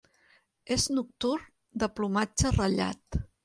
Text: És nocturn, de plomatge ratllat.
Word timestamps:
És 0.75 0.85
nocturn, 0.93 1.45
de 1.85 1.93
plomatge 2.01 2.57
ratllat. 2.59 3.25